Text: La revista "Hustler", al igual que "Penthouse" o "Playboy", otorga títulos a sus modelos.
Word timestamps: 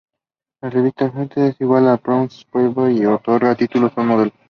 La 0.63 0.71
revista 0.71 1.05
"Hustler", 1.15 1.45
al 1.49 1.55
igual 1.59 1.83
que 1.99 2.03
"Penthouse" 2.03 2.43
o 2.47 2.51
"Playboy", 2.51 3.05
otorga 3.05 3.53
títulos 3.53 3.91
a 3.91 3.93
sus 3.97 4.03
modelos. 4.03 4.33